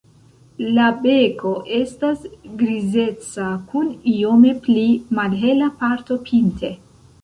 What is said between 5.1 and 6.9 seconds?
malhela parto pinte.